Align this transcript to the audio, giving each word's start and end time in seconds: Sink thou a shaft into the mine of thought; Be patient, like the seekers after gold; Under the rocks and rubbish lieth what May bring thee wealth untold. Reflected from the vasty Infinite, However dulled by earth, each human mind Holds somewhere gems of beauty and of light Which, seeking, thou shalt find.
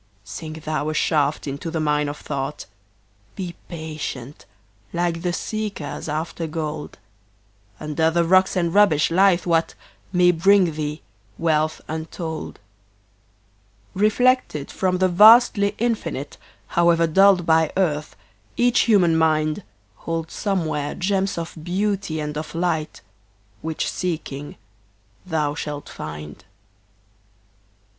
Sink 0.23 0.63
thou 0.63 0.89
a 0.89 0.95
shaft 0.95 1.45
into 1.45 1.69
the 1.69 1.79
mine 1.79 2.09
of 2.09 2.17
thought; 2.17 2.65
Be 3.35 3.53
patient, 3.69 4.47
like 4.93 5.21
the 5.21 5.31
seekers 5.31 6.09
after 6.09 6.47
gold; 6.47 6.97
Under 7.79 8.09
the 8.09 8.23
rocks 8.23 8.55
and 8.55 8.73
rubbish 8.73 9.11
lieth 9.11 9.45
what 9.45 9.75
May 10.11 10.31
bring 10.31 10.71
thee 10.73 11.03
wealth 11.37 11.81
untold. 11.87 12.57
Reflected 13.93 14.71
from 14.71 14.97
the 14.97 15.07
vasty 15.07 15.75
Infinite, 15.77 16.37
However 16.69 17.05
dulled 17.05 17.45
by 17.45 17.71
earth, 17.77 18.15
each 18.57 18.79
human 18.79 19.15
mind 19.15 19.61
Holds 19.97 20.33
somewhere 20.33 20.95
gems 20.95 21.37
of 21.37 21.53
beauty 21.61 22.19
and 22.19 22.35
of 22.39 22.55
light 22.55 23.01
Which, 23.61 23.87
seeking, 23.87 24.55
thou 25.27 25.53
shalt 25.53 25.89
find. 25.89 26.43